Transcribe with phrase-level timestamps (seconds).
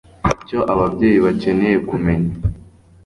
[0.31, 2.33] ICYO ABABYEYI BAKENEYE KUMENYA